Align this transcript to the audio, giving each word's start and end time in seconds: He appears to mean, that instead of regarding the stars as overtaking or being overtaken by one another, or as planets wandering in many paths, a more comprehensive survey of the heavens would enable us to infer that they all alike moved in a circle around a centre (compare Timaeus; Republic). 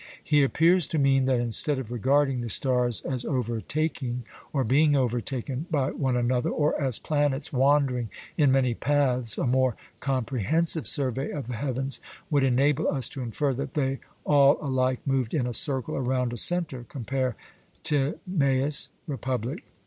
He 0.23 0.41
appears 0.41 0.87
to 0.87 0.97
mean, 0.97 1.25
that 1.25 1.39
instead 1.39 1.77
of 1.77 1.91
regarding 1.91 2.41
the 2.41 2.49
stars 2.49 3.01
as 3.01 3.23
overtaking 3.23 4.23
or 4.51 4.63
being 4.63 4.95
overtaken 4.95 5.67
by 5.69 5.91
one 5.91 6.17
another, 6.17 6.49
or 6.49 6.73
as 6.81 6.97
planets 6.97 7.53
wandering 7.53 8.09
in 8.35 8.51
many 8.51 8.73
paths, 8.73 9.37
a 9.37 9.45
more 9.45 9.75
comprehensive 9.99 10.87
survey 10.87 11.29
of 11.29 11.45
the 11.45 11.53
heavens 11.55 11.99
would 12.31 12.41
enable 12.41 12.87
us 12.87 13.07
to 13.09 13.21
infer 13.21 13.53
that 13.53 13.75
they 13.75 13.99
all 14.25 14.57
alike 14.59 15.01
moved 15.05 15.35
in 15.35 15.45
a 15.45 15.53
circle 15.53 15.95
around 15.95 16.33
a 16.33 16.37
centre 16.37 16.83
(compare 16.89 17.35
Timaeus; 17.83 18.89
Republic). 19.05 19.63